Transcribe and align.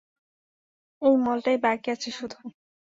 এই 1.01 1.15
মলটাই 1.17 1.57
বাকি 1.63 1.87
আছে 1.91 2.09
শুধু। 2.11 2.37